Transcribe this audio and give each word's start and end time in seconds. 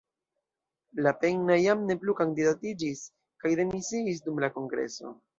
Lapenna 1.07 1.57
jam 1.63 1.83
ne 1.89 1.97
plu 2.05 2.15
kandidatiĝis 2.21 3.03
kaj 3.43 3.51
demisiis 3.59 4.23
dum 4.31 4.41
la 4.45 4.51
kongreso. 4.57 5.13